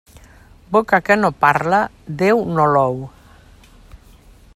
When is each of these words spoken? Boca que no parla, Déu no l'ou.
Boca 0.77 0.99
que 1.09 1.17
no 1.19 1.29
parla, 1.43 1.81
Déu 2.23 2.41
no 2.55 2.67
l'ou. 2.73 2.99